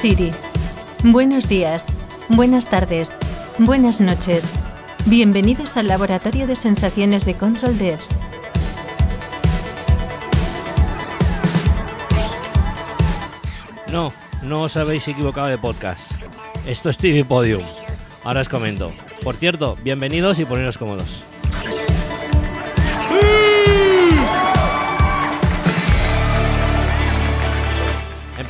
[0.00, 0.30] Siri.
[1.04, 1.84] Buenos días,
[2.30, 3.12] buenas tardes,
[3.58, 4.48] buenas noches.
[5.04, 8.08] Bienvenidos al Laboratorio de Sensaciones de Control Devs.
[13.92, 16.10] No, no os habéis equivocado de podcast.
[16.66, 17.62] Esto es TV Podium.
[18.24, 18.92] Ahora os comento.
[19.22, 21.24] Por cierto, bienvenidos y poneros cómodos.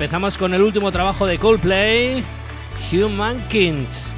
[0.01, 2.25] Empezamos con el último trabajo de Coldplay,
[2.91, 3.87] Humankind.
[3.87, 4.10] Today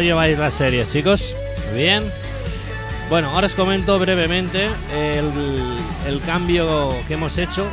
[0.00, 1.34] ¿Cómo lleváis las series, chicos?
[1.76, 2.02] ¿Bien?
[3.10, 7.66] Bueno, ahora os comento brevemente el, cambio que hemos hecho.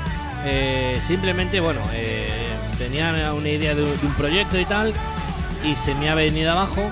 [0.45, 2.27] Eh, simplemente, bueno, eh,
[2.77, 4.93] tenía una idea de, un- proyecto y tal,
[5.63, 6.91] y se me ha venido abajo.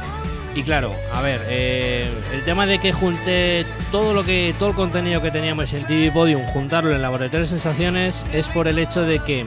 [0.55, 4.75] Y claro, a ver, eh, el tema de que junté todo lo que, todo el
[4.75, 9.02] contenido que teníamos en TV Podium, juntarlo en Laboratorio de Sensaciones, es por el hecho
[9.02, 9.45] de que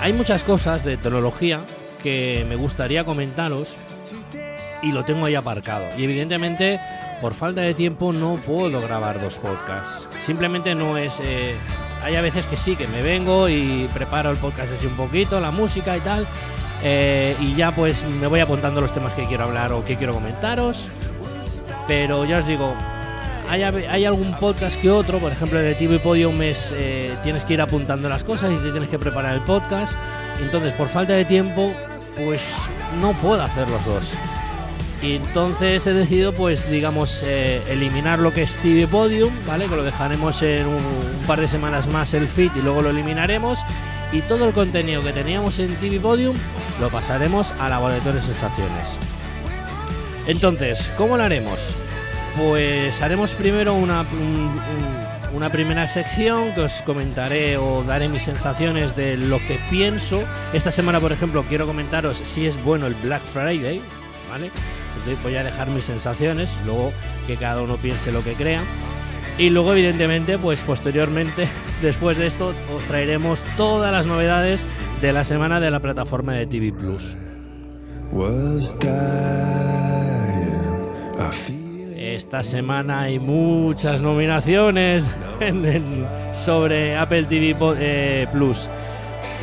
[0.00, 1.60] hay muchas cosas de tecnología
[2.02, 3.68] que me gustaría comentaros
[4.88, 5.84] y lo tengo ahí aparcado.
[5.96, 6.80] Y evidentemente,
[7.20, 10.06] por falta de tiempo, no puedo grabar dos podcasts.
[10.24, 11.18] Simplemente no es.
[11.22, 11.56] eh,
[12.04, 15.40] hay a veces que sí, que me vengo y preparo el podcast así un poquito,
[15.40, 16.26] la música y tal.
[16.82, 20.12] eh, y ya pues me voy apuntando los temas que quiero hablar o que quiero
[20.14, 20.84] comentaros.
[21.86, 22.72] Pero ya os digo,
[23.48, 27.54] hay, hay algún podcast que otro, por ejemplo, de TV Podium es, eh, tienes que
[27.54, 29.94] ir apuntando las cosas y tienes que preparar el podcast.
[30.42, 31.72] Entonces, por falta de tiempo,
[32.24, 32.42] pues
[33.00, 34.12] no puedo hacer los dos.
[35.02, 39.66] Y entonces he decidido, pues, digamos, eh, eliminar lo que es TV Podium, ¿vale?
[39.66, 40.80] Que lo dejaremos en un,
[41.26, 43.58] par de semanas más el feed y luego lo eliminaremos.
[44.12, 46.36] Y todo el contenido que teníamos en TV Podium
[46.80, 48.96] lo pasaremos a Laboratorio de Sensaciones.
[50.26, 51.60] Entonces, ¿cómo lo haremos?
[52.36, 54.58] Pues haremos primero una, un-
[55.30, 60.22] un- una primera sección que os comentaré o daré mis sensaciones de lo que pienso.
[60.52, 63.80] Esta semana, por ejemplo, quiero comentaros si es bueno el Black Friday,
[64.30, 64.50] ¿vale?
[65.22, 66.92] Voy a dejar mis sensaciones, luego
[67.26, 68.62] que cada uno piense lo que crea.
[69.38, 71.48] Y luego, evidentemente, pues posteriormente,
[71.82, 74.62] después de esto, os traeremos todas las novedades
[75.00, 77.16] de la semana de la plataforma de TV Plus.
[81.96, 85.04] Esta semana hay muchas nominaciones
[86.44, 88.68] sobre Apple TV eh, Plus.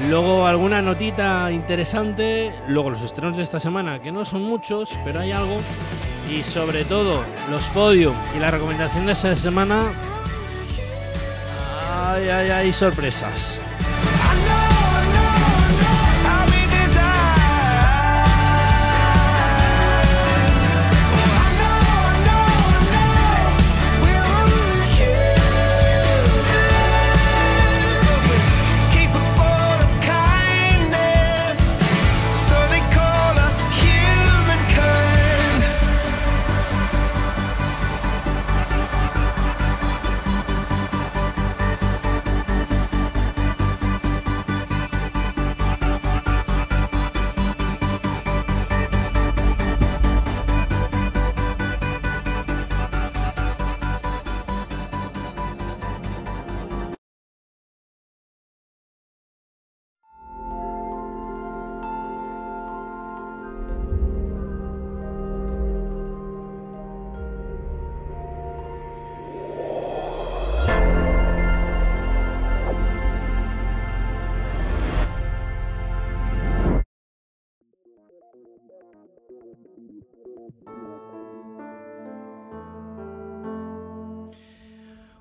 [0.09, 2.53] Luego alguna notita interesante.
[2.67, 5.59] Luego los estrenos de esta semana, que no son muchos, pero hay algo.
[6.29, 9.83] Y sobre todo los podium y la recomendación de esta semana.
[11.91, 13.59] Ay, ay, ay, sorpresas.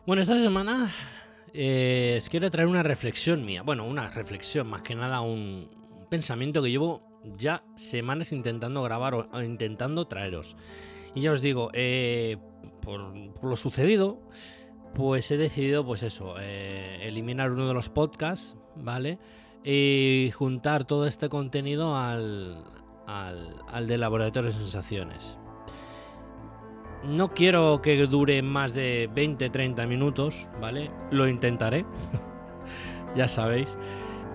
[0.04, 0.93] Bueno, esta semana
[1.54, 3.62] eh, os quiero traer una reflexión mía.
[3.62, 5.69] Bueno, una reflexión, más que nada un,
[6.10, 10.56] pensamiento que llevo ya semanas intentando grabar o, intentando traeros.
[11.14, 12.37] Y ya os digo, eh,
[12.81, 14.19] por, por lo sucedido,
[14.93, 19.20] pues he decidido, pues eso, eh, eliminar uno de los podcasts, ¿vale?
[19.62, 22.64] Y juntar todo este contenido al,
[23.06, 25.38] al, al de Laboratorio de Sensaciones.
[27.04, 30.90] No quiero que dure más de 20-30 minutos, ¿vale?
[31.10, 31.84] Lo intentaré,
[33.16, 33.76] ya sabéis.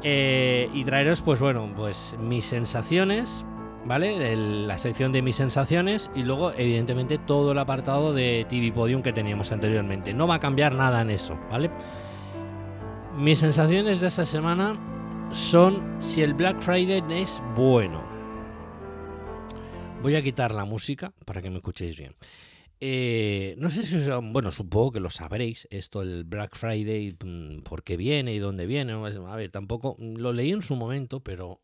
[0.04, 3.46] Eh, y traeros, pues bueno, pues mis sensaciones,
[3.86, 4.36] ¿vale?
[4.36, 9.14] La sección de mis sensaciones y luego, evidentemente, todo el apartado de TV Podium que
[9.14, 10.14] teníamos anteriormente.
[10.14, 11.72] No va a cambiar nada en eso, ¿vale?
[13.18, 14.78] Mis sensaciones de esta semana
[15.32, 18.04] son si el Black Friday es bueno.
[20.04, 22.14] Voy a quitar la música para que me escuchéis bien.
[22.80, 27.62] Eh, no sé si os, bueno, supongo que lo sabréis, esto el Black Friday, mm,
[27.62, 28.94] por qué viene y dónde viene.
[28.94, 31.62] A ver, tampoco mm, lo leí en su momento, pero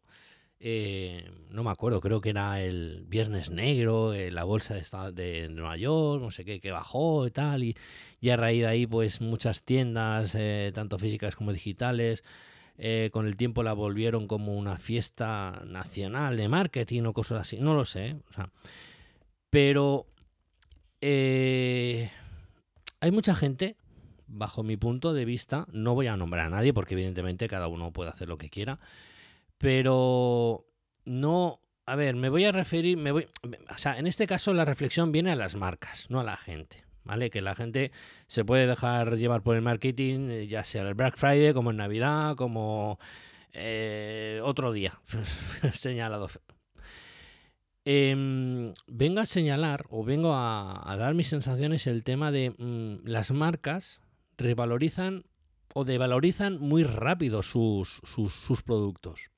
[0.60, 5.50] eh, no me acuerdo, creo que era el Viernes Negro, eh, la bolsa de, de
[5.50, 7.76] Nueva York, no sé qué, que bajó y tal, y,
[8.20, 10.36] y a raíz de ahí, pues muchas tiendas,
[10.74, 12.24] tanto físicas como digitales,
[13.12, 17.76] con el tiempo la volvieron como una fiesta nacional de marketing o cosas así, no
[17.76, 18.50] lo sé, o sea,
[19.50, 20.08] pero
[21.06, 22.10] eh,
[23.02, 23.76] hay mucha gente,
[24.26, 27.92] bajo mi punto de vista, no voy a nombrar a nadie porque evidentemente cada uno
[27.92, 28.80] puede hacer lo que quiera,
[29.58, 30.66] pero
[31.04, 33.28] no, a ver, me voy a referir, me voy,
[33.70, 36.84] o sea, en este caso la reflexión viene a las marcas, no a la gente.
[37.06, 37.30] ¿Vale?
[37.30, 37.92] Que la gente
[38.28, 41.76] se puede dejar llevar por el marketing, eh, ya sea el Black Friday, como en
[41.76, 42.98] Navidad, como
[43.52, 45.02] eh, otro día
[45.74, 46.30] señalado.
[47.86, 53.32] Em, vengo a señalar o vengo a, dar mis sensaciones el tema de mm, las
[53.32, 54.00] marcas
[54.38, 55.26] revalorizan
[55.74, 59.30] o devalorizan muy rápido sus, sus, productos.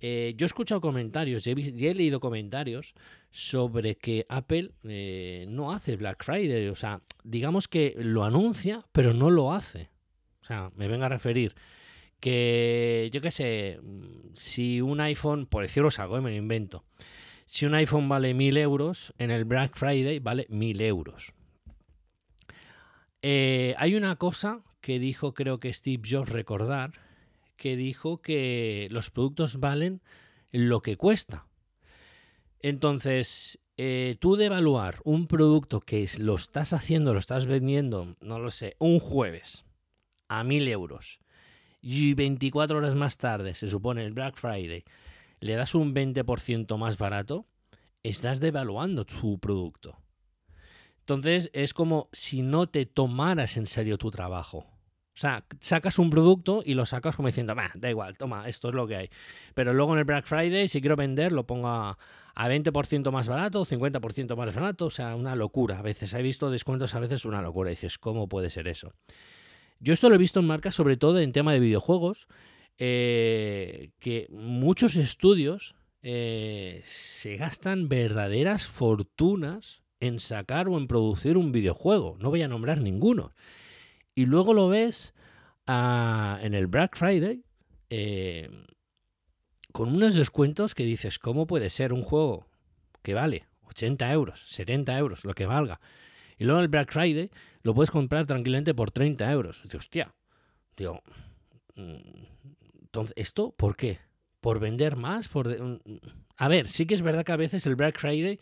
[0.00, 2.92] Eh, yo he escuchado comentarios y he, leído comentarios
[3.30, 6.68] sobre que Apple eh, no hace Black Friday.
[6.68, 9.88] O sea, digamos que lo anuncia, pero no lo hace.
[10.42, 11.54] O sea, me vengo a referir
[12.20, 16.84] que, yo qué sé, mm, si un iPhone, por deciros algo, eh, me lo invento,
[17.52, 21.34] si un iPhone vale 1000 euros, en el Black Friday vale 1000 euros.
[23.20, 26.92] Eh, hay una cosa que dijo, creo que Steve Jobs recordar,
[27.58, 30.00] que dijo que los productos valen
[30.50, 31.46] lo que cuesta.
[32.60, 34.48] Entonces, eh, tú de
[35.04, 39.66] un producto que lo estás haciendo, lo estás vendiendo, no lo sé, un jueves
[40.26, 41.20] a 1000 euros
[41.82, 44.84] y 24 horas más tarde, se supone el Black Friday,
[45.42, 47.46] le das un 20% más barato,
[48.04, 49.98] estás devaluando tu producto.
[51.00, 54.58] Entonces es como si no te tomaras en serio tu trabajo.
[54.58, 58.68] O sea, sacas un producto y lo sacas como diciendo, "Bah, da igual, toma, esto
[58.68, 59.10] es lo que hay.
[59.52, 61.98] Pero luego en el Black Friday, si quiero vender, lo pongo a,
[62.34, 65.80] a 20% más barato, 50% más barato, o sea, una locura.
[65.80, 67.70] A veces he visto descuentos, a veces una locura.
[67.70, 68.94] Dices, ¿cómo puede ser eso?
[69.80, 72.28] Yo esto lo he visto en marcas, sobre todo en tema de videojuegos,
[72.78, 81.52] eh, que muchos estudios eh, se gastan verdaderas fortunas en sacar o en producir un
[81.52, 82.16] videojuego.
[82.18, 83.32] No voy a nombrar ninguno.
[84.14, 85.14] Y luego lo ves
[85.66, 87.44] en el Black Friday
[87.88, 88.50] eh,
[89.70, 92.48] con unos descuentos que dices, ¿cómo puede ser un juego
[93.02, 95.80] que vale 80 euros, 70 euros, lo que valga?
[96.36, 97.30] Y luego el Black Friday
[97.62, 99.62] lo puedes comprar tranquilamente por 30 euros.
[99.62, 100.14] Dices, hostia,
[100.76, 101.00] digo,
[101.76, 102.24] mm,
[102.92, 104.00] entonces, ¿esto por qué?
[104.42, 105.30] ¿Por vender más?
[106.36, 108.38] A ver, sí que es verdad que a veces el Black Friday,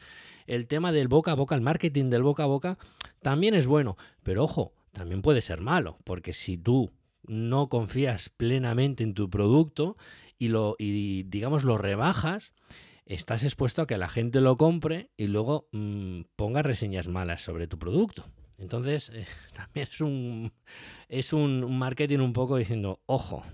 [0.49, 2.77] el tema del boca a boca, el marketing del boca a boca,
[3.23, 3.97] también es bueno.
[4.25, 6.91] Pero ojo, también puede ser malo, porque si tú
[7.29, 9.97] no confías plenamente en tu producto
[10.37, 12.53] y lo digamos lo rebajas,
[13.07, 17.69] estás expuesto a que la gente lo compre y luego mm, ponga reseñas malas sobre
[17.69, 18.25] tu producto.
[18.59, 19.13] Entonces,
[19.55, 20.53] también es un
[21.09, 23.45] es un marketing un poco diciendo, ojo.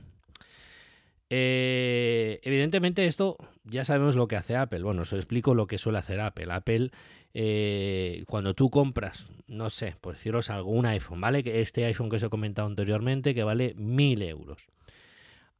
[1.28, 4.82] Eh, evidentemente esto ya sabemos lo que hace Apple.
[4.82, 6.52] Bueno, os explico lo que suele hacer Apple.
[6.52, 6.90] Apple,
[7.34, 11.42] eh, cuando tú compras, no sé, por deciros algo, un iPhone, ¿vale?
[11.42, 14.66] Que este iPhone que os he comentado anteriormente, que vale 1000 euros.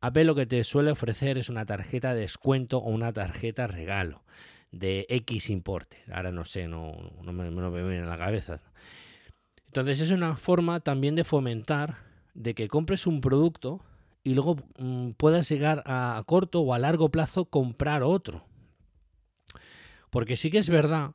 [0.01, 4.23] Apple lo que te suele ofrecer es una tarjeta de descuento o una tarjeta regalo
[4.71, 5.99] de X importe.
[6.13, 8.61] Ahora no sé, no, no me, no me viene a la cabeza.
[9.67, 11.99] Entonces es una forma también de fomentar
[12.35, 13.83] de que compres un producto
[14.27, 18.45] y luego mm, puedas llegar a, corto o a largo plazo comprar otro.
[20.11, 21.13] Porque sí que es verdad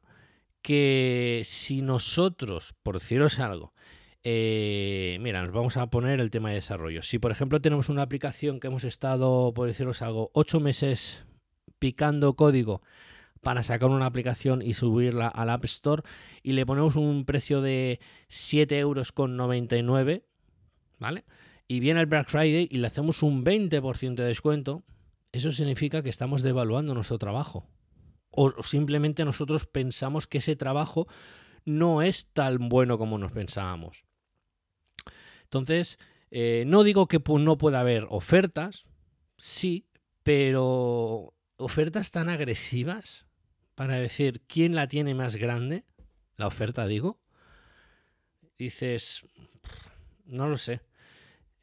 [0.61, 3.73] que si nosotros, por deciros algo,
[4.23, 7.03] eh, mira, nos vamos a poner el tema de desarrollo.
[7.03, 11.25] Si, por ejemplo, tenemos una aplicación que hemos estado, por deciros algo, ocho meses
[11.79, 12.81] picando código
[13.41, 16.03] para sacar una aplicación y subirla al App Store
[16.43, 17.99] y le ponemos un precio de
[18.29, 20.23] 7 euros con 99,
[20.97, 21.25] ¿vale?
[21.71, 24.83] Y viene el Black Friday y le hacemos un 20% de descuento,
[25.31, 27.65] eso significa que estamos devaluando nuestro trabajo.
[28.29, 31.07] O, simplemente nosotros pensamos que ese trabajo
[31.63, 34.03] no es tan bueno como nos pensábamos.
[35.43, 35.97] Entonces,
[36.29, 38.85] eh, no digo que no pueda haber ofertas,
[39.37, 39.87] sí,
[40.23, 43.25] pero ofertas tan agresivas
[43.75, 45.85] para decir quién la tiene más grande,
[46.35, 47.21] la oferta digo,
[48.57, 49.25] dices,
[50.25, 50.81] no lo sé.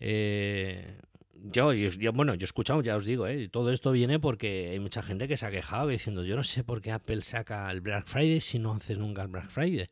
[0.01, 1.01] Eh,
[1.35, 3.49] yo, yo, bueno, yo he escuchado, ya os digo, ¿eh?
[3.49, 6.65] todo esto viene porque hay mucha gente que se ha quejado diciendo, yo no sé
[6.65, 9.89] por qué Apple saca el Black Friday si no haces nunca el Black Friday.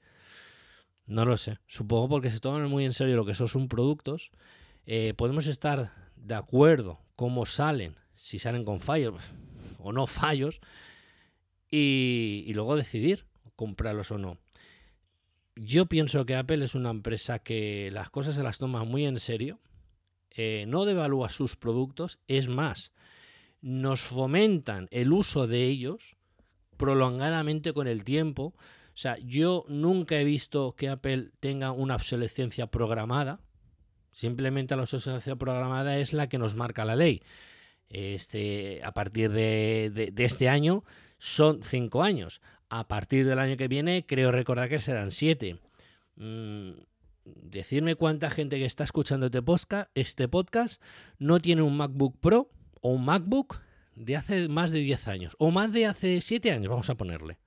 [1.06, 1.58] No lo sé.
[1.66, 4.32] Supongo porque se toman muy en serio lo que son productos.
[4.86, 9.22] Eh, podemos estar de acuerdo cómo salen, si salen con fallos
[9.78, 10.60] o no fallos,
[11.70, 14.38] y, y luego decidir comprarlos o no.
[15.54, 19.18] Yo pienso que Apple es una empresa que las cosas se las toma muy en
[19.18, 19.58] serio,
[20.36, 22.92] eh, no devalúa sus productos, es más,
[23.62, 26.16] nos fomentan el uso de ellos
[26.76, 28.54] prolongadamente con el tiempo.
[28.96, 33.40] O sea, yo nunca he visto que Apple tenga una obsolescencia programada.
[34.12, 37.22] Simplemente la obsolescencia programada es la que nos marca la ley.
[37.88, 40.84] Este, a partir de, este año
[41.18, 42.40] son cinco años.
[42.68, 45.58] A partir del año que viene, creo recordar que serán siete.
[46.16, 46.72] Mm,
[47.26, 50.82] decirme cuánta gente que está escuchando este podcast, este podcast
[51.18, 53.60] no tiene un MacBook Pro o un MacBook
[53.96, 57.38] de hace más de 10 años o más de hace 7 años, vamos a ponerle.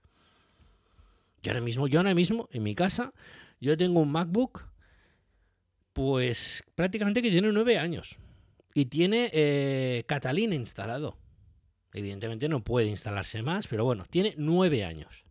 [1.41, 3.13] Yo ahora mismo, yo ahora mismo en mi casa,
[3.61, 4.65] yo tengo un MacBook
[5.93, 8.17] pues prácticamente que tiene 9 años
[8.73, 11.17] y tiene eh, Catalina instalado.
[11.93, 15.25] Evidentemente no puede instalarse más, pero bueno, tiene 9 años.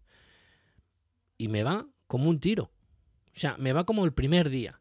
[1.37, 2.73] Y me va como un tiro.
[3.35, 4.81] O sea, me va como el primer día.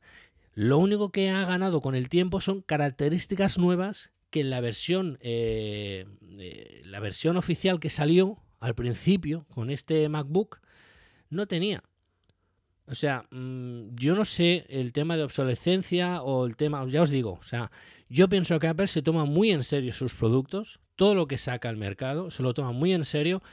[0.53, 5.17] Lo único que ha ganado con el tiempo son características nuevas que en la versión,
[5.21, 6.05] eh,
[6.39, 10.59] eh, la versión oficial que salió al principio con este MacBook
[11.29, 11.83] no tenía.
[12.87, 17.09] O sea, mm, yo no sé el tema de obsolescencia o el tema, ya os
[17.09, 17.69] digo, o sea,
[18.09, 21.69] yo pienso que Apple se toma muy en serio sus productos, todo lo que saca
[21.69, 23.43] al mercado se lo toma muy en serio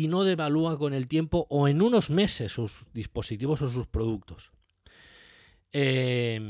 [0.00, 4.50] y no devalúa con el tiempo o en unos meses sus dispositivos o sus productos.
[5.72, 6.40] Eh,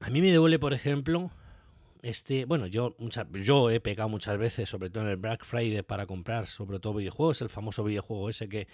[0.00, 1.30] a mí me duele, por ejemplo,
[2.00, 2.96] este, bueno, yo,
[3.34, 6.94] yo he pecado muchas veces, sobre todo en el Black Friday, para comprar, sobre todo
[6.94, 8.66] videojuegos, el famoso videojuego ese que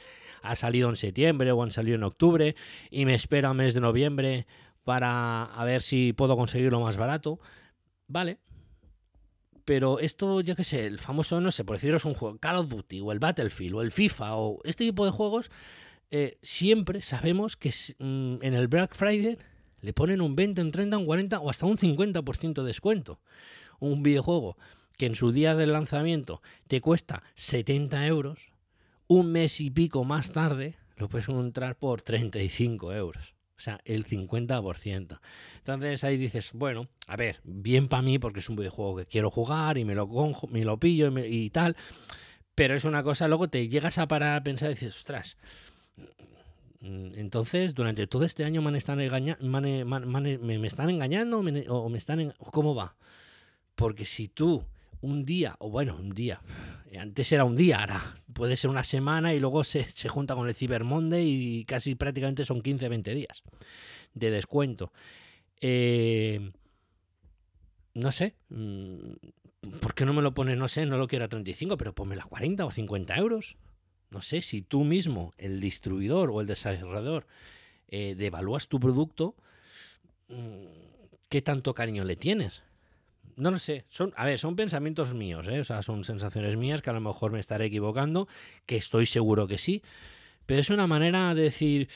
[0.43, 2.55] ha salido en septiembre o han salido en octubre
[2.93, 4.47] y me espera un mes de noviembre
[4.85, 7.41] para a ver si puedo conseguirlo más barato.
[8.07, 8.39] Vale.
[9.69, 12.71] Pero esto, yo qué sé, el famoso, no sé, por deciros un juego, Call of
[12.71, 15.51] Duty o el Battlefield o el FIFA o este tipo de juegos,
[16.11, 19.37] eh, siempre sabemos que mm, en el Black Friday
[19.83, 23.21] le ponen un 20, un 30, un 40 o hasta un 50% de descuento.
[23.79, 24.57] Un videojuego
[24.97, 28.55] que en su día del lanzamiento te cuesta 70 euros,
[29.07, 33.38] un mes y pico más tarde lo puedes encontrar por 35 euros.
[33.59, 35.21] O sea, el 50%.
[35.59, 39.31] Entonces ahí dices, bueno, a ver, bien para mí porque es un videojuego que quiero
[39.31, 41.77] jugar y me lo, conjo- me lo pillo y, tal.
[42.55, 45.37] Pero es una cosa, luego te llegas a parar a pensar y dices, ostras,
[46.81, 51.99] Mm, Entonces, durante todo este año me, están engaña- me, me están engañando o me
[51.99, 52.21] están...
[52.21, 52.95] en- ¿Cómo va?
[53.75, 54.65] Porque si tú
[55.01, 56.41] un día, o bueno, un día,
[56.99, 60.49] antes era un día, ahora puede ser una semana y luego se, se junta con
[60.49, 63.43] el Cyber Monday y casi prácticamente son 15, 20 días
[64.15, 64.93] de descuento.
[65.61, 66.51] Eh,
[67.95, 71.29] no sé, mm, ¿por qué no me lo pones, no sé, no lo quiero a
[71.29, 73.57] 35, pero ponme a 40 o 50 euros?
[74.11, 77.27] No sé, si tú mismo, el distribuidor o el desarrollador,
[77.89, 79.35] eh, devalúas tu producto,
[80.29, 80.65] mm,
[81.29, 82.63] ¿qué tanto cariño le tienes?
[83.39, 83.85] No lo sé.
[83.89, 85.61] Son, a ver, son pensamientos míos, ¿eh?
[85.61, 88.27] O sea, son sensaciones mías que a lo mejor me estaré equivocando,
[88.67, 89.83] que estoy seguro que sí.
[90.47, 91.89] Pero es una manera de decir,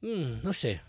[0.00, 0.80] mm, no sé,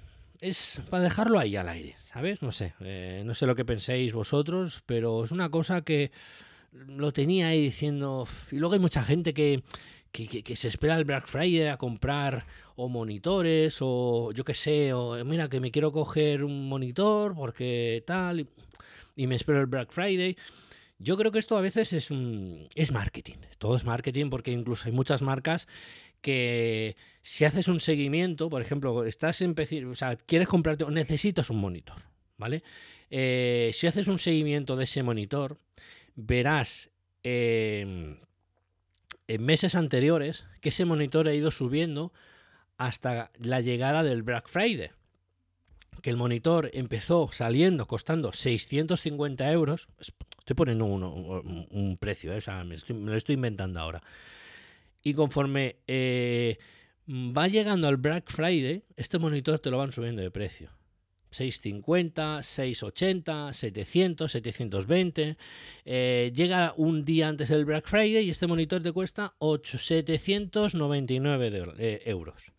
[0.42, 2.42] es para dejarlo ahí al aire, ¿sabes?
[2.42, 6.12] No sé, eh, no sé lo que penséis vosotros, pero es una cosa que
[6.88, 8.28] lo tenía ahí diciendo.
[8.52, 9.64] Y luego hay mucha gente que,
[10.12, 12.46] que, que- se espera el Black Friday a comprar
[12.76, 18.04] o monitores o yo qué sé, o mira que me quiero coger un monitor porque
[18.08, 18.48] tal,
[19.16, 20.38] y, me espero el Black Friday.
[21.00, 23.38] Yo creo que esto a veces es un es marketing.
[23.58, 25.68] Todo es marketing porque incluso hay muchas marcas
[26.22, 29.56] que si haces un seguimiento, por ejemplo, estás en
[29.90, 31.98] o sea, quieres comprarte, necesitas un monitor,
[32.38, 32.64] ¿vale?
[33.10, 35.60] Eh, si haces un seguimiento de ese monitor,
[36.16, 36.92] verás
[37.24, 38.18] eh,
[39.28, 42.14] en meses anteriores que ese monitor ha ido subiendo
[42.78, 44.92] hasta la llegada del Black Friday.
[46.02, 49.88] Que el monitor empezó saliendo costando 650 euros.
[50.00, 52.38] Estoy poniendo un, precio, ¿eh?
[52.38, 54.04] o sea, me, lo estoy inventando ahora.
[55.02, 56.58] Y conforme eh,
[57.08, 60.72] va llegando al Black Friday, este monitor te lo van subiendo de precio.
[61.32, 65.38] 650, 680, 700, 720.
[65.86, 71.50] Eh, llega un día antes del Black Friday y este monitor te cuesta 8, 799
[71.52, 72.52] de- eh, euros.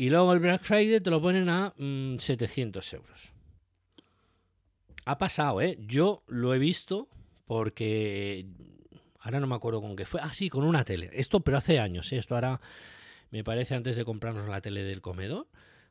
[0.00, 3.32] Y luego el Black Friday te lo ponen a mm, 700 euros.
[5.04, 5.76] Ha pasado, ¿eh?
[5.86, 7.06] Yo lo he visto
[7.46, 8.46] porque
[9.18, 10.18] ahora no me acuerdo con qué fue.
[10.22, 11.10] Ah, sí, con una tele.
[11.12, 12.16] Esto, pero hace años, ¿eh?
[12.16, 12.62] Esto ahora
[13.30, 15.48] me parece antes de comprarnos la tele del comedor.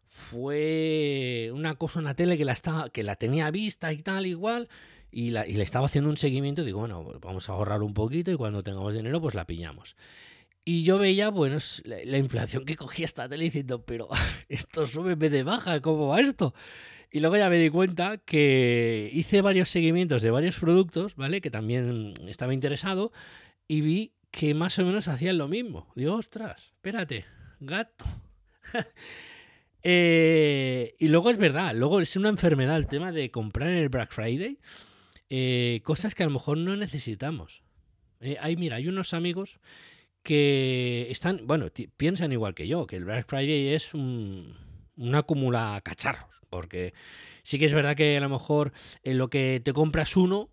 [0.08, 4.70] Fue una cosa, una tele que la, estaba, que la tenía vista y tal, igual.
[5.12, 6.64] Y, la- y le estaba haciendo un seguimiento.
[6.64, 9.96] Digo, bueno, vamos a ahorrar un poquito y cuando tengamos dinero, pues la piñamos.
[10.70, 14.08] Y yo veía, bueno, la, la inflación que cogía esta tele diciendo, pero
[14.50, 16.54] esto sube en de baja, ¿cómo va esto?
[17.12, 21.42] Y luego ya me di cuenta que hice varios seguimientos de varios productos, ¿vale?
[21.42, 23.12] Que también estaba interesado
[23.68, 25.92] y vi que más o menos hacían lo mismo.
[25.96, 27.26] Digo, ostras, espérate,
[27.60, 28.06] gato.
[29.82, 33.88] Eh, y luego es verdad, luego es una enfermedad el tema de comprar en el
[33.88, 34.60] Black Friday
[35.30, 37.64] eh, cosas que a lo mejor no necesitamos.
[38.20, 39.58] Eh, hay, mira, hay unos amigos
[40.24, 44.56] que están, bueno, piensan igual que yo, que el Black Friday es un,
[44.98, 46.94] una acumula cacharros, porque
[47.44, 48.72] sí que es verdad que a lo mejor
[49.04, 50.50] en lo que te compras uno,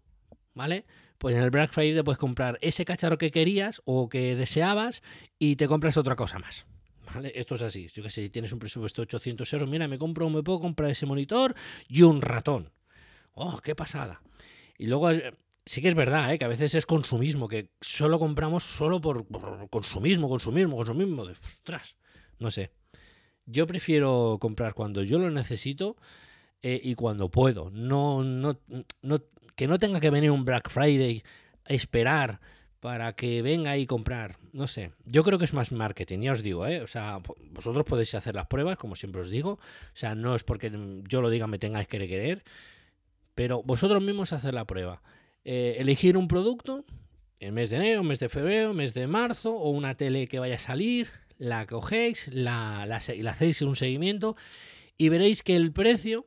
[0.55, 0.87] ¿vale?
[1.19, 5.03] Pues en el Black Friday te puedes comprar ese cacharro que querías o que deseabas
[5.39, 6.67] y te compras otra cosa más.
[7.15, 7.33] ¿Vale?
[7.35, 7.89] Esto es así.
[7.95, 10.61] Yo que sé, si tienes un presupuesto de 800 euros, mira, me compro, me puedo
[10.61, 11.55] comprar ese monitor
[11.89, 12.73] y un ratón.
[13.33, 14.21] ¡Oh, qué pasada!
[14.77, 15.33] Y luego eh,
[15.67, 16.39] sí que es verdad, ¿eh?
[16.39, 19.27] que a veces es consumismo, que solo compramos solo por,
[19.69, 21.27] consumismo, consumismo, consumismo.
[21.27, 21.97] De, ostras,
[22.39, 22.71] no sé.
[23.45, 25.97] Yo prefiero comprar cuando yo lo necesito
[26.63, 27.71] eh, y cuando puedo.
[27.71, 28.61] No, no,
[29.03, 29.23] no,
[29.57, 31.23] que no tenga que venir un Black Friday
[31.65, 32.41] a esperar
[32.81, 34.39] para que venga y comprar.
[34.53, 34.93] No sé.
[35.05, 36.81] Yo creo que es más marketing, ya os digo, ¿eh?
[36.83, 39.53] O sea, vosotros podéis hacer las pruebas, como siempre os digo.
[39.53, 39.61] O
[39.95, 42.45] sea, no es porque mm, yo lo diga me tengáis que querer,
[43.35, 45.03] pero vosotros mismos hacer la prueba.
[45.49, 46.85] Eh, elegir un producto,
[47.39, 50.57] el mes de enero, mes de febrero, mes de marzo, o una tele que vaya
[50.57, 54.35] a salir, la cogéis, la, la, hacéis un seguimiento
[54.99, 56.27] y veréis que el precio,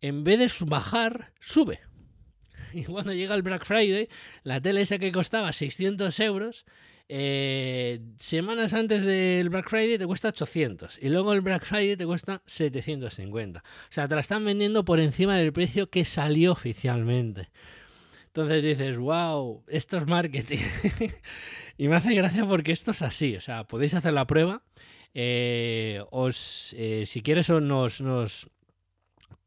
[0.00, 1.78] en vez de bajar, sube.
[2.74, 4.08] Y cuando llega el Black Friday,
[4.42, 6.66] la tele esa que costaba 600 euros,
[7.08, 12.06] eh, semanas antes del Black Friday te cuesta 800 y luego el Black Friday te
[12.06, 13.60] cuesta 750.
[13.60, 17.48] O sea, te la están vendiendo por encima del precio que salió oficialmente.
[18.32, 20.58] Entonces dices, wow, esto es marketing.
[21.78, 23.34] y me hace gracia porque esto es así.
[23.36, 24.62] O sea, podéis hacer la prueba.
[25.14, 28.48] Eh, os, eh, si quieres, os- nos, nos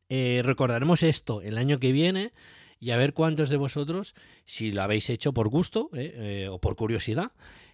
[0.10, 2.34] eh, recordaremos esto el año que viene
[2.80, 6.76] y a ver cuántos de vosotros, si lo habéis hecho por gusto eh, o por
[6.76, 7.32] curiosidad,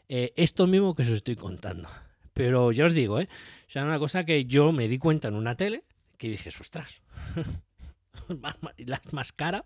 [0.07, 1.89] esto mismo que os estoy contando.
[2.33, 3.27] Pero ya os digo, ¿eh?
[3.67, 5.83] O sea, una cosa que yo me di cuenta en una tele
[6.17, 6.89] que dije, ostras,
[8.77, 9.65] la más cara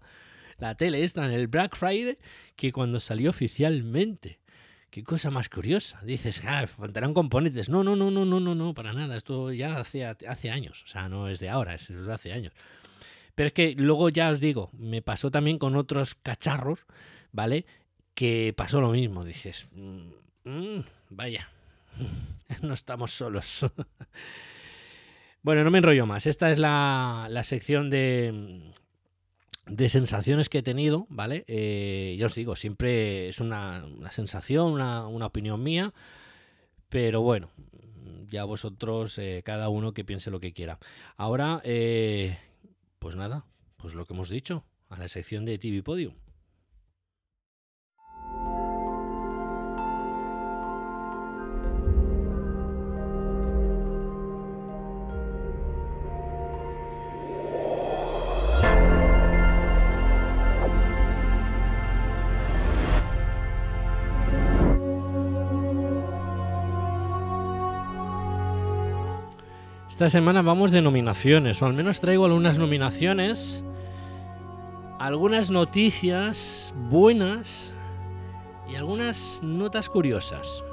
[0.64, 2.18] la tele esta en el Black Friday
[2.56, 4.40] que cuando salió oficialmente.
[4.90, 6.00] Qué cosa más curiosa.
[6.04, 7.68] Dices, ah, faltarán componentes.
[7.68, 9.18] No, no, no, no, no, no, no, para nada.
[9.18, 10.84] Esto ya hace, años.
[10.86, 12.54] O sea, no es de ahora, es de hace años.
[13.36, 16.80] Pero es que luego ya os digo, me pasó también con otros cacharros,
[17.32, 17.66] ¿vale?
[18.14, 19.26] Que pasó lo mismo.
[19.26, 21.50] Dices, mm, mm, vaya,
[22.62, 23.66] no estamos solos.
[25.42, 26.28] bueno, no me enrollo más.
[26.28, 28.72] Esta es la, la sección de,
[29.66, 31.46] de sensaciones que he tenido, ¿vale?
[31.48, 35.94] Eh, ya os digo, siempre es una, una sensación, una, una opinión mía,
[36.90, 37.50] pero bueno,
[38.30, 40.80] ya vosotros, eh, cada uno que piense lo que quiera.
[41.16, 42.38] Ahora, eh,
[43.00, 43.46] pues nada,
[43.78, 46.14] pues lo que hemos dicho, a la sección de TV Podium.
[70.04, 73.64] Esta semana vamos de nominaciones, o al menos traigo algunas nominaciones,
[75.00, 77.74] algunas noticias buenas
[78.70, 80.66] y algunas notas curiosas.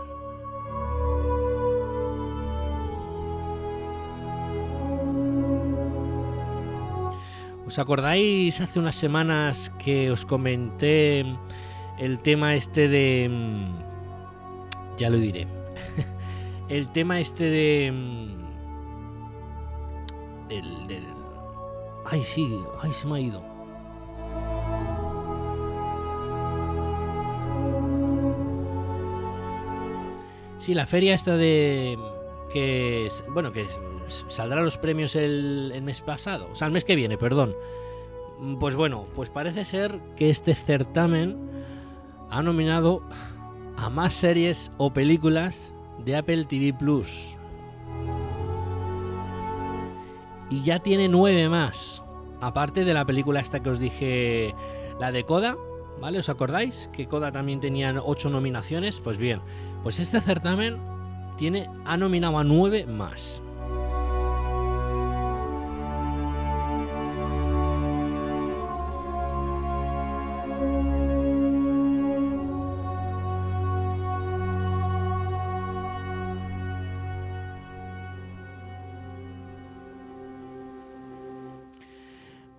[7.65, 11.25] ¿Os acordáis hace unas semanas que os comenté
[12.01, 13.29] el tema este de...
[13.31, 15.47] mm, ya lo diré.
[16.69, 18.40] el tema este de...
[20.51, 21.07] Del, del...
[22.05, 23.41] Ay, sí, ay, se me ha ido.
[30.59, 31.99] Sí, la feria esta de...
[32.53, 33.79] Que, es- bueno, que es-
[34.29, 37.55] saldrá los premios el, el mes pasado, o sea, el mes que viene, perdón.
[38.59, 41.37] Pues bueno, pues parece ser que este certamen
[42.31, 43.03] ha nominado
[43.77, 45.73] a más series o películas
[46.05, 47.37] de Apple TV Plus.
[50.51, 52.03] Y ya tiene nueve más.
[52.41, 54.55] Aparte de la película esta que os dije,
[54.99, 55.57] la de Coda,
[56.01, 56.19] ¿vale?
[56.19, 56.91] ¿Os acordáis?
[56.93, 59.01] Que Coda también tenía ocho nominaciones.
[59.01, 59.41] Pues bien,
[59.83, 60.79] pues este certamen
[61.37, 63.43] tiene, ha nominado a nueve más.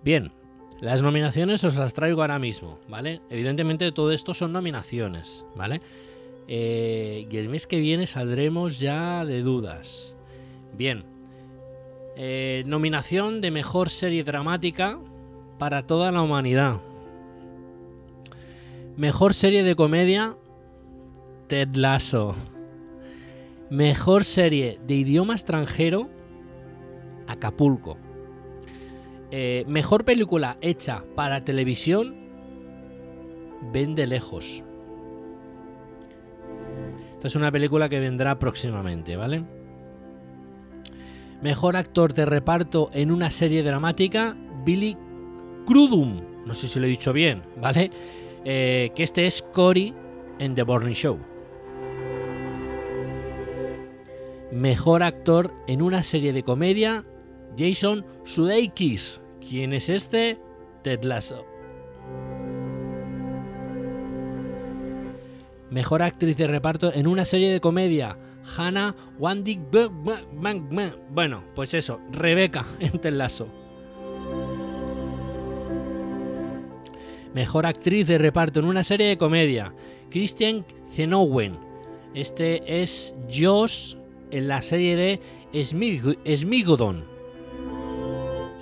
[0.04, 0.32] Bien,
[0.80, 3.20] las nominaciones os las traigo ahora mismo, ¿vale?
[3.30, 5.80] Evidentemente todo esto son nominaciones, ¿vale?
[6.48, 10.16] Eh, y el mes que viene saldremos ya de dudas.
[10.76, 11.04] Bien,
[12.16, 14.98] eh, nominación de mejor serie dramática
[15.58, 16.80] para toda la humanidad.
[18.96, 20.36] Mejor serie de comedia,
[21.46, 22.34] Ted Lasso.
[23.70, 26.10] Mejor serie de idioma extranjero,
[27.28, 27.96] Acapulco.
[29.34, 32.22] Eh, mejor película hecha para televisión,
[33.72, 34.62] Ven de lejos.
[37.12, 39.42] Esta es una película que vendrá próximamente, ¿vale?
[41.40, 44.98] Mejor actor de reparto en una serie dramática, Billy
[45.64, 46.20] Crudum.
[46.44, 47.90] No sé si lo he dicho bien, ¿vale?
[48.44, 49.94] Eh, que este es Cory
[50.40, 51.18] en The Morning Show.
[54.50, 57.06] Mejor actor en una serie de comedia,
[57.56, 59.21] Jason Sudeikis.
[59.48, 60.38] ¿Quién es este?
[60.82, 61.44] Ted Lasso.
[65.70, 68.18] Mejor actriz de reparto en una serie de comedia,
[68.56, 69.60] Hannah Wandig.
[71.10, 73.48] Bueno, pues eso, Rebeca en Ted Lasso.
[77.34, 79.72] Mejor actriz de reparto en una serie de comedia,
[80.10, 81.56] Christian Zenowen.
[82.14, 83.94] Este es Josh
[84.30, 85.20] en la serie de
[85.54, 87.11] Smig- Smigodon.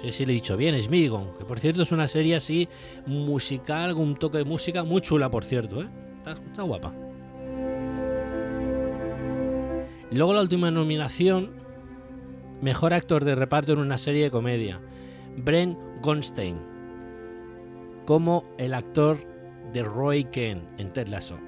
[0.03, 1.37] Sé si le he dicho bien, Smigon.
[1.39, 2.69] Que por cierto es una serie así
[3.07, 5.83] musical, un toque de música muy chula, por cierto.
[5.83, 5.89] ¿eh?
[6.19, 6.93] Está, está guapa.
[10.11, 11.53] Luego la última nominación,
[12.61, 14.81] mejor actor de reparto en una serie de comedia,
[15.37, 16.59] Brent Gonstein,
[18.07, 19.19] como el actor
[19.73, 21.39] de Roy Kent en Ted Lasso.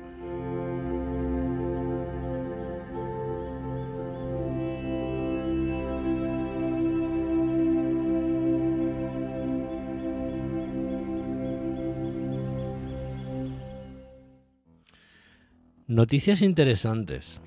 [15.92, 17.42] Noticias interesantes.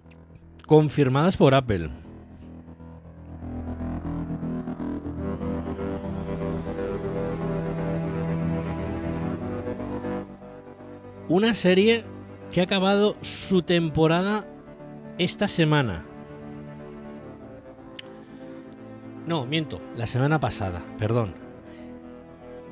[0.67, 1.89] Confirmadas por Apple.
[11.27, 12.03] Una serie
[12.51, 14.45] que ha acabado su temporada
[15.17, 16.05] esta semana.
[19.25, 21.33] No, miento, la semana pasada, perdón.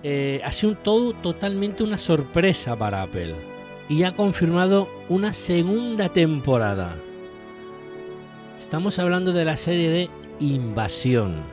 [0.04, 3.53] Eh, ha sido todo totalmente una sorpresa para Apple
[3.89, 6.98] y ha confirmado una segunda temporada.
[8.58, 11.43] Estamos hablando de la serie de Invasión.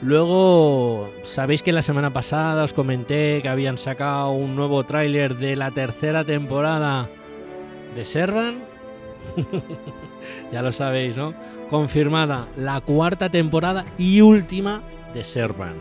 [0.00, 5.56] Luego, sabéis que la semana pasada os comenté que habían sacado un nuevo tráiler de
[5.56, 7.08] la tercera temporada
[7.94, 8.58] de Servan.
[10.52, 11.34] ya lo sabéis, ¿no?
[11.70, 15.74] Confirmada la cuarta temporada y última de Servan.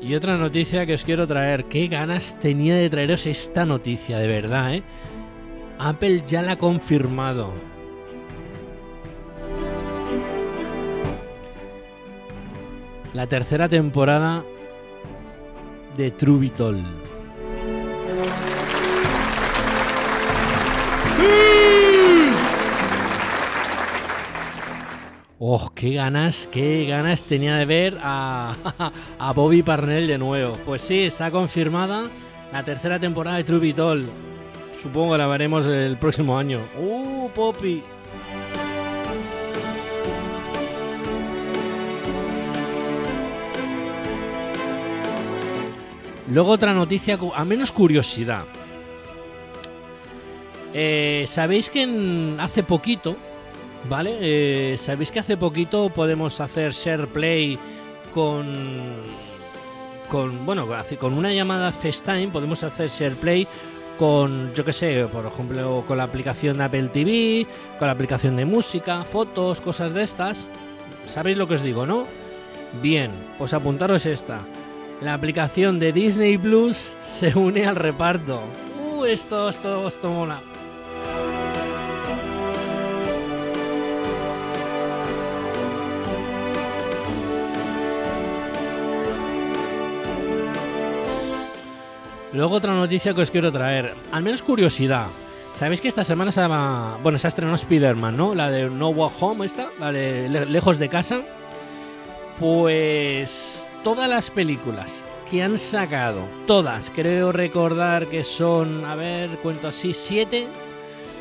[0.00, 1.64] Y otra noticia que os quiero traer.
[1.66, 4.82] Qué ganas tenía de traeros esta noticia, de verdad, ¿eh?
[5.78, 7.52] Apple ya la ha confirmado.
[13.14, 14.42] La tercera temporada
[15.96, 16.82] de Trubitol.
[25.44, 28.54] ¡Oh, qué ganas, qué ganas tenía de ver a,
[29.34, 30.56] Bobby Parnell de nuevo!
[30.64, 32.04] Pues sí, está confirmada
[32.52, 34.06] la tercera temporada de True Vitol.
[34.80, 36.60] Supongo que la veremos el próximo año.
[36.78, 37.82] ¡Uh, Poppy!
[46.28, 48.44] Luego otra noticia, a menos curiosidad.
[50.72, 53.16] Eh, Sabéis que hace poquito
[53.88, 54.16] ¿vale?
[54.20, 57.58] Eh, Sabéis que hace poquito podemos hacer share play
[58.14, 58.52] con,
[60.10, 60.66] con bueno,
[60.98, 63.46] con una llamada FaceTime podemos hacer share play
[63.98, 67.46] con, yo que sé, por ejemplo, con la aplicación de Apple TV,
[67.78, 70.48] con la aplicación de música, fotos, cosas de estas.
[71.06, 72.04] ¿Sabéis lo que os digo, no?
[72.80, 74.40] Bien, pues apuntaros esta.
[75.02, 78.40] La aplicación de Disney Plus se une al reparto.
[78.92, 80.40] Uh, esto, esto, esto mola.
[92.32, 95.06] Luego otra noticia que os quiero traer, al menos curiosidad.
[95.58, 98.34] Sabéis que esta semana se llama, bueno, se ha estrenado Spider-Man, ¿no?
[98.34, 101.20] La de No Way Home esta, la de Le- Lejos de casa.
[102.38, 109.68] Pues todas las películas que han sacado, todas, creo recordar que son, a ver, cuento
[109.68, 110.46] así, siete,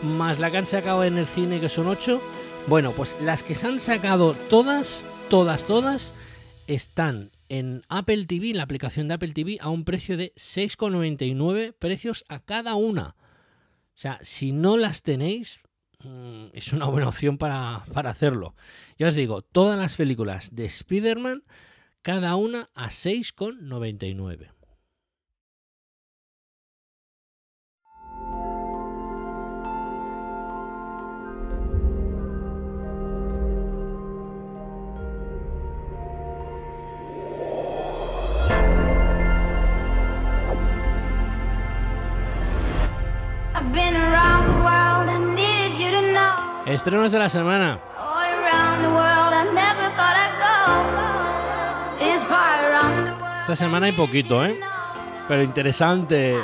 [0.03, 2.21] más la que han sacado en el cine que son ocho.
[2.67, 6.13] Bueno, pues las que se han sacado todas, todas, todas,
[6.67, 11.73] están en Apple TV, en la aplicación de Apple TV, a un precio de 6,99
[11.77, 13.17] precios a cada una.
[13.19, 15.59] O sea, si no las tenéis,
[15.99, 18.55] mm, es una buena opción para, para hacerlo.
[18.97, 21.43] Ya os digo, todas las películas de Spider-Man,
[22.01, 24.51] cada una a 6,99.
[46.71, 47.79] Estrenos de la semana.
[53.41, 54.57] Esta semana hay poquito, ¿eh?
[55.27, 56.37] Pero interesante.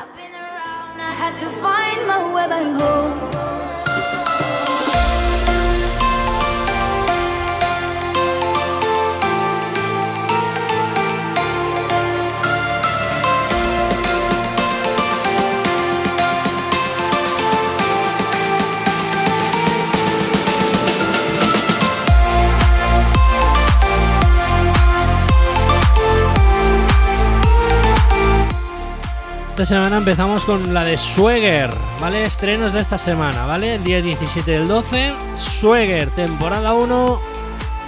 [29.57, 32.25] Esta semana empezamos con la de Swagger, ¿vale?
[32.25, 33.73] Estrenos de esta semana, ¿vale?
[33.73, 37.19] El día 17 del 12, Swagger, temporada 1,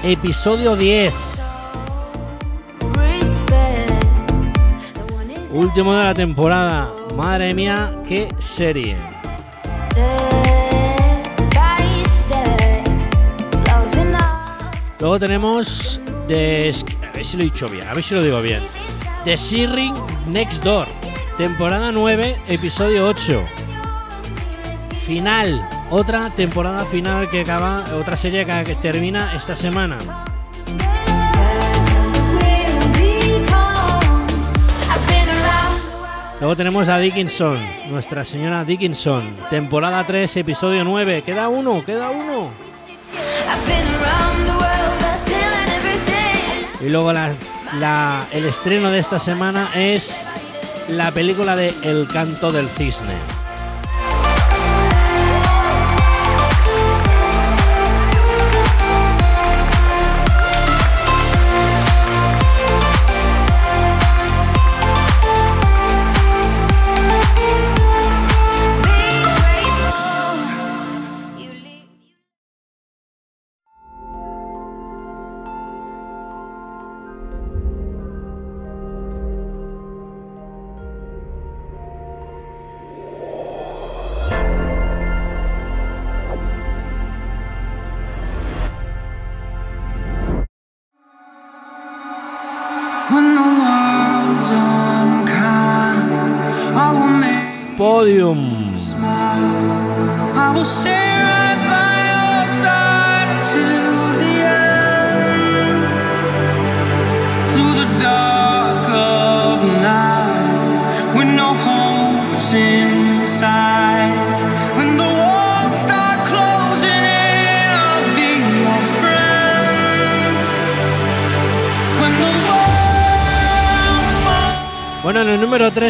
[0.01, 1.13] episodio 10.
[2.95, 4.03] Respect.
[4.95, 6.91] The one is Último de la temporada.
[7.15, 8.97] Madre mía, qué serie.
[14.99, 16.73] Luego tenemos The...
[17.08, 18.62] A ver si lo he dicho bien, a ver si lo digo bien.
[19.25, 19.93] The Searing
[20.27, 20.88] Next Door,
[21.39, 23.45] temporada 9, episodio 8.
[25.06, 29.97] Final, otra temporada final que acaba, otra serie que, termina esta semana.
[36.41, 37.58] Luego tenemos a Dickinson,
[37.89, 41.21] nuestra señora Dickinson, temporada 3, episodio 9.
[41.21, 42.49] Queda uno, queda uno.
[46.82, 50.29] Y luego el estreno de esta semana es
[50.89, 53.38] la película de El canto del cisne.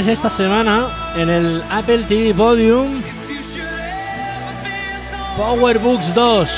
[0.09, 3.01] esta semana en el Apple TV Podium.
[5.37, 6.49] Power Books 2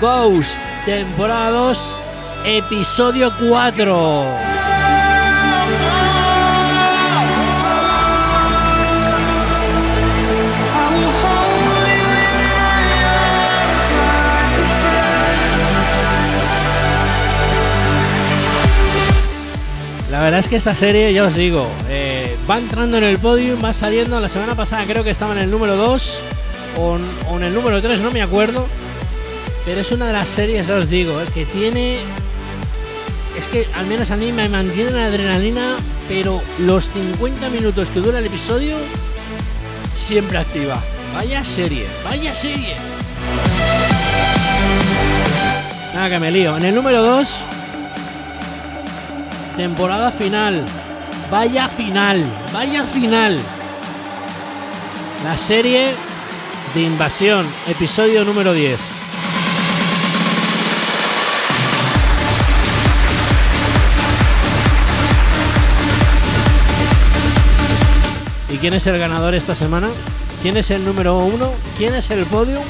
[0.00, 0.54] Ghost
[0.86, 1.96] temporada 2
[2.46, 4.50] episodio 4
[20.10, 21.99] La verdad es que esta serie, ya os digo, eh,
[22.50, 24.18] va entrando en el podium, va saliendo.
[24.20, 26.18] La semana pasada creo que estaba en el número 2
[26.78, 26.96] o,
[27.36, 28.66] en- el número 3, no me acuerdo.
[29.64, 31.98] Pero es una de las series, ya os digo, eh, que tiene.
[33.38, 35.76] Es que al menos a mí me mantiene la adrenalina,
[36.08, 38.76] pero los 50 minutos que dura el episodio,
[39.96, 40.76] siempre activa.
[41.14, 42.74] Vaya serie, vaya serie.
[45.94, 46.56] Nada, que me lío.
[46.56, 47.28] En el número 2,
[49.56, 50.64] temporada final.
[51.30, 53.38] Vaya final, vaya final.
[55.22, 55.92] La serie
[56.74, 58.80] de invasión, episodio número 10.
[68.52, 69.88] ¿Y quién es el ganador esta semana?
[70.42, 71.52] ¿Quién es el número uno?
[71.78, 72.64] ¿Quién es el podium?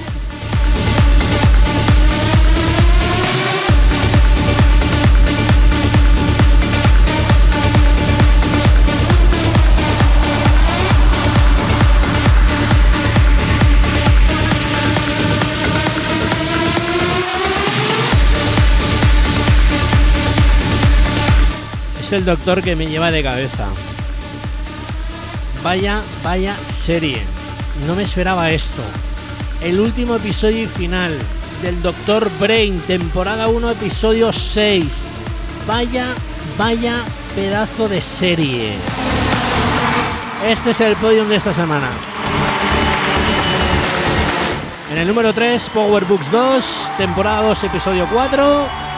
[22.10, 23.66] El doctor que me lleva de cabeza.
[25.62, 27.22] Vaya, vaya serie.
[27.86, 28.82] No me esperaba esto.
[29.62, 31.16] El último episodio y final
[31.62, 34.84] del Doctor Brain, temporada 1, episodio 6.
[35.68, 36.06] Vaya,
[36.58, 36.96] vaya
[37.36, 38.72] pedazo de serie.
[40.44, 41.90] Este es el podium de esta semana.
[44.90, 48.89] En el número 3, Power Books 2, temporada 2, episodio 4.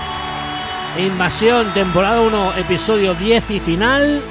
[0.99, 4.23] Invasión, temporada 1, episodio 10 y final.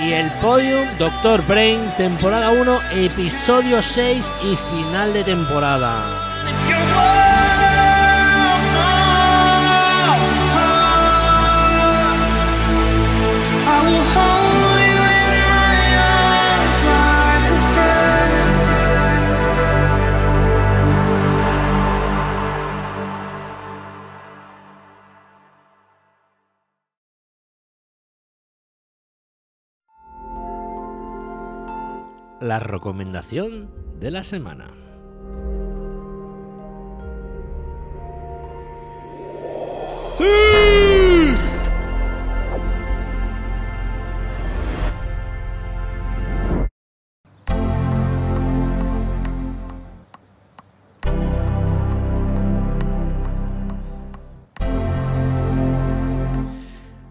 [0.00, 6.30] Y el podium, Doctor Brain, temporada 1, episodio 6 y final de temporada.
[13.90, 14.49] Will hold
[32.40, 33.68] La recomendación
[34.00, 34.70] de la semana.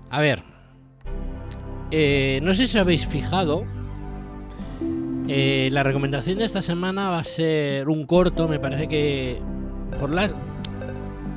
[0.09, 0.43] A ver,
[1.91, 3.63] eh, no sé si habéis fijado,
[5.29, 9.39] eh, la recomendación de esta semana va a ser un corto, me parece que
[9.99, 10.31] por, la,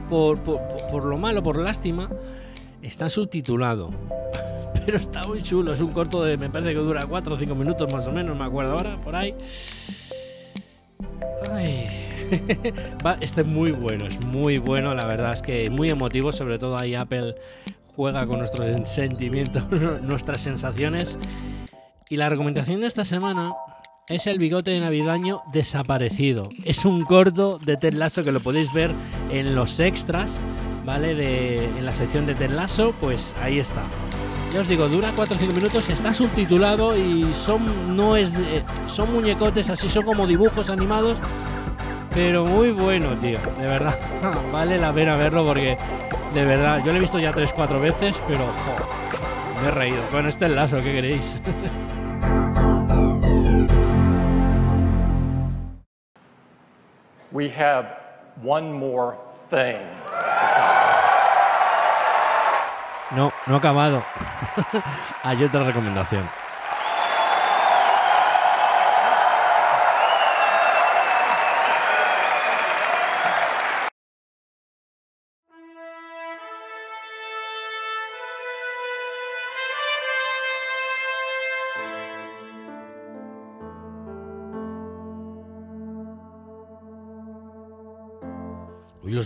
[0.08, 2.08] por, por- lo malo, por lástima,
[2.82, 3.90] está subtitulado.
[4.84, 7.54] Pero está muy chulo, es un corto de, me parece que dura 4 o 5
[7.54, 9.34] minutos más o menos, me acuerdo ahora, por ahí.
[11.50, 12.08] Ay.
[13.20, 16.78] Este es muy bueno, es muy bueno, la verdad es que muy emotivo, sobre todo
[16.78, 17.34] ahí Apple
[17.94, 19.64] juega con nuestros sentimientos,
[20.02, 21.18] nuestras sensaciones.
[22.08, 23.52] Y la recomendación de esta semana
[24.08, 26.48] es el bigote navideño desaparecido.
[26.64, 28.92] Es un corto de Ted Lasso que lo podéis ver
[29.30, 30.40] en los extras,
[30.84, 31.14] ¿vale?
[31.14, 33.84] De, en la sección de Ted Lasso, pues ahí está.
[34.52, 38.64] Ya os digo, dura 4 o 5 minutos, está subtitulado y son no es de-
[38.86, 41.18] son muñecotes así, son como dibujos animados,
[42.12, 43.98] pero muy bueno, tío, de verdad.
[44.52, 45.78] vale la pena verlo porque
[46.34, 48.44] de verdad, yo lo he visto ya 3-4 veces, pero
[49.62, 50.02] me he reído.
[50.10, 51.40] Bueno, este es lazo, ¿qué queréis?
[57.32, 57.86] We have
[58.42, 59.16] one more
[59.48, 59.80] thing.
[63.16, 64.02] No, no ha acabado.
[65.22, 66.41] Hay otra recomendación.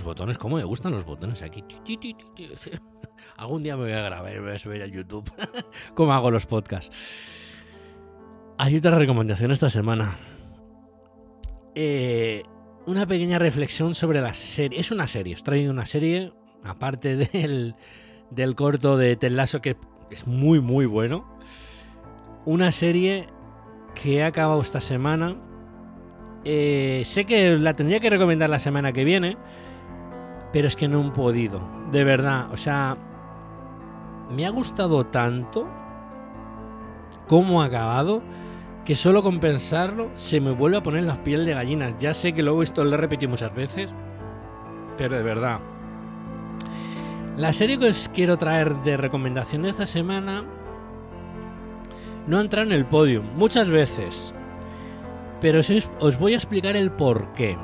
[0.06, 1.62] Botones, ¿cómo me gustan los botones aquí?
[3.36, 5.30] Algún día me voy a grabar y me voy a subir a YouTube.
[5.94, 6.96] ¿Cómo hago los podcasts?
[8.56, 10.16] Hay otra recomendación esta semana.
[11.74, 12.42] Eh,
[12.86, 14.80] una pequeña reflexión sobre la serie.
[14.80, 16.32] Es una serie, os traigo una serie,
[16.64, 17.74] aparte del,
[18.30, 19.76] del corto de Ted Lasso, que
[20.10, 21.36] es muy, muy bueno.
[22.46, 23.26] Una serie
[23.94, 25.36] que he acabado esta semana.
[26.44, 29.36] Eh, sé que la tendría que recomendar la semana que viene,
[30.56, 31.60] pero es que no he podido.
[31.92, 32.96] De verdad, o sea,
[34.30, 35.68] me ha gustado tanto
[37.28, 38.22] cómo ha acabado
[38.86, 41.96] que solo con pensarlo se me vuelve a poner las piel de gallinas.
[42.00, 43.90] Ya sé que luego esto lo he repetido muchas veces,
[44.96, 45.60] pero de verdad.
[47.36, 50.42] La serie que os quiero traer de recomendación de esta semana
[52.26, 54.32] no entra en el podio muchas veces,
[55.38, 57.58] pero os, os voy a explicar el por qué.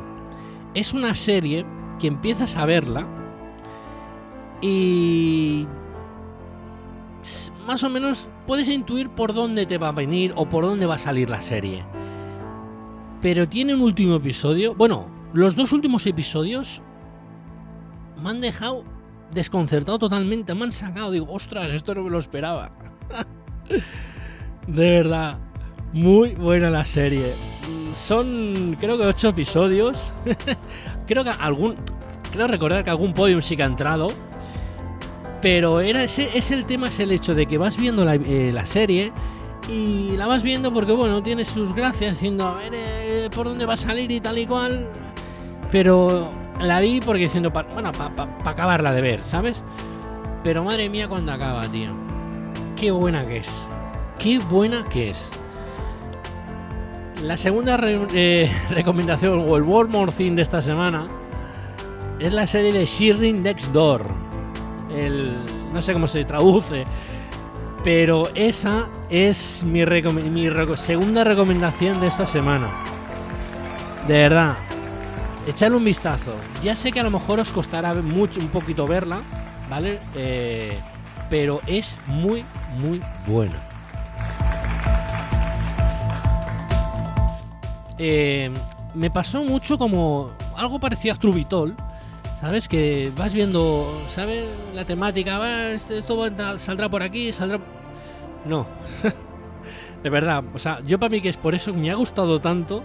[0.74, 1.64] Es una serie
[1.98, 3.06] que empiezas a verla
[4.60, 5.66] y
[7.66, 10.94] más o menos puedes intuir por dónde te va a venir o por dónde va
[10.94, 11.84] a salir la serie.
[13.20, 14.74] Pero tiene un último episodio.
[14.74, 16.82] Bueno, los dos últimos episodios
[18.20, 18.84] me han dejado
[19.32, 20.54] desconcertado totalmente.
[20.54, 21.10] Me han sacado.
[21.12, 22.72] Digo, ostras, esto no me lo esperaba.
[24.66, 25.38] De verdad,
[25.92, 27.32] muy buena la serie.
[27.94, 30.12] Son, creo que ocho episodios.
[31.06, 31.76] creo que algún.
[32.32, 34.08] Creo recordar que algún podium sí que ha entrado.
[35.40, 38.50] Pero era ese, es el tema, es el hecho de que vas viendo la, eh,
[38.54, 39.12] la serie
[39.68, 43.64] y la vas viendo porque, bueno, tiene sus gracias, diciendo, a ver eh, por dónde
[43.66, 44.88] va a salir y tal y cual.
[45.72, 46.30] Pero
[46.60, 49.64] la vi porque diciendo, pa- bueno, para acabarla de ver, ¿sabes?
[50.44, 51.90] Pero madre mía, cuando acaba, tío.
[52.76, 53.66] Qué buena que es.
[54.18, 55.30] Qué buena que es.
[57.22, 57.78] La segunda
[58.14, 61.06] eh, recomendación, o el World More Thing de esta semana,
[62.18, 64.06] es la serie de Shirring Next Door.
[64.94, 65.36] El,
[65.72, 66.84] no sé cómo se traduce,
[67.84, 72.66] pero esa es mi, recome- mi segunda recomendación de esta semana.
[74.08, 74.56] De verdad,
[75.46, 76.32] echadle un vistazo.
[76.62, 79.20] Ya sé que a lo mejor os costará mucho, un poquito verla,
[79.70, 80.00] ¿vale?
[80.16, 80.76] Eh,
[81.30, 82.44] pero es muy,
[82.76, 83.62] muy buena.
[88.04, 88.50] Eh,
[88.94, 91.76] me pasó mucho como algo parecido a Trubitol,
[92.40, 92.66] ¿sabes?
[92.66, 94.44] Que vas viendo, ¿sabes?
[94.74, 97.60] La temática, va, esto, esto va- saldrá por aquí, saldrá...
[98.44, 98.66] No,
[100.02, 102.40] de verdad, o sea, yo para mí que es por eso que me ha gustado
[102.40, 102.82] tanto,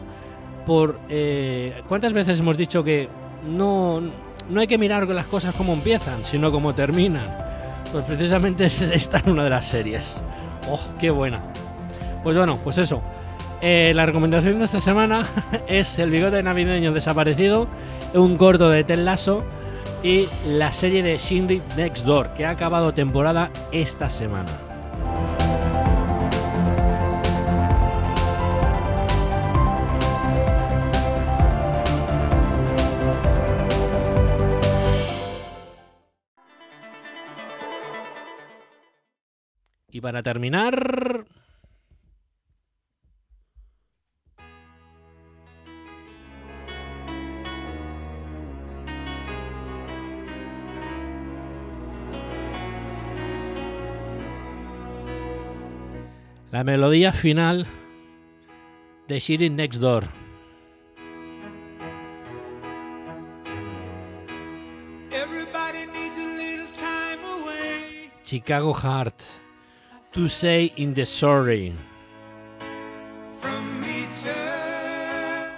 [0.67, 0.99] por...
[1.09, 3.09] eh, ¿Cuántas veces hemos dicho que
[3.47, 3.99] no,
[4.49, 7.35] no hay que mirar las cosas como empiezan, sino como terminan?
[7.91, 10.23] Pues precisamente es- esta es una de las series.
[10.69, 11.41] ¡Oh, qué buena!
[12.23, 13.01] Pues bueno, pues eso.
[13.61, 15.23] Eh, la recomendación de esta semana
[15.67, 17.67] es El bigote navideño desaparecido,
[18.13, 19.43] un corto de Ted Lasso
[20.03, 24.51] y la serie de Shinry Next Door, que ha acabado temporada esta semana.
[39.89, 41.25] Y para terminar,
[56.67, 57.65] melodía final
[59.07, 60.03] de Shirin Next Door.
[65.11, 69.23] Everybody needs a little time away Chicago Heart.
[70.11, 71.73] To say in the sorry.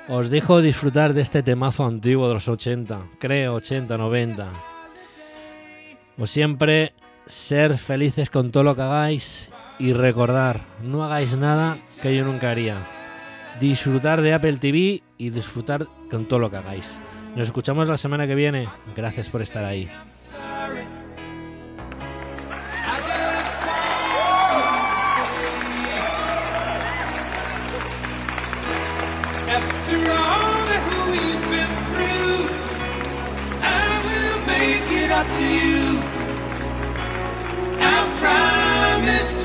[0.09, 4.47] Os dejo disfrutar de este temazo antiguo de los 80, creo 80, 90.
[6.15, 6.93] Como siempre,
[7.25, 9.49] ser felices con todo lo que hagáis
[9.79, 12.75] y recordar, no hagáis nada que yo nunca haría.
[13.59, 16.99] Disfrutar de Apple TV y disfrutar con todo lo que hagáis.
[17.35, 18.67] Nos escuchamos la semana que viene.
[18.95, 19.89] Gracias por estar ahí.